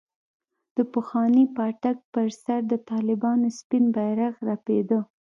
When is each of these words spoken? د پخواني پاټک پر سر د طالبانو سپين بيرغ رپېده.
د 0.75 0.77
پخواني 0.93 1.45
پاټک 1.55 1.97
پر 2.13 2.27
سر 2.43 2.59
د 2.71 2.73
طالبانو 2.89 3.47
سپين 3.59 3.83
بيرغ 3.95 4.33
رپېده. 4.49 4.99